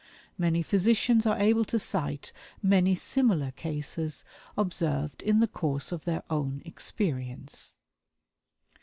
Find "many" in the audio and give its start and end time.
0.35-0.63, 2.63-2.95